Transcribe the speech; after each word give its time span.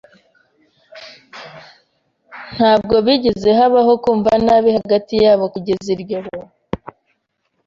Ntabwo 2.55 2.95
bigeze 3.05 3.49
habaho 3.59 3.93
kumva 4.03 4.31
nabi 4.45 4.69
hagati 4.77 5.13
yabo 5.23 5.45
kugeza 5.53 5.87
iryo 5.95 6.19
joro. 6.27 6.41